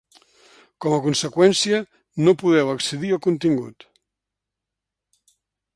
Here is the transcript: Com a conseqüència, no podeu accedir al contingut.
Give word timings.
Com 0.85 0.95
a 0.95 1.01
conseqüència, 1.07 1.81
no 2.27 2.33
podeu 2.45 2.73
accedir 2.73 3.13
al 3.19 3.23
contingut. 3.27 3.87